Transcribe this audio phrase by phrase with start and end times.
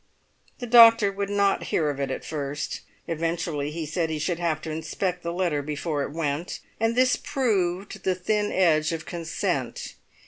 [0.57, 2.81] The doctor would not hear of it at first.
[3.07, 7.15] Eventually he said he should have to inspect the letter before it went; and this
[7.15, 9.93] proved the thin edge of consent.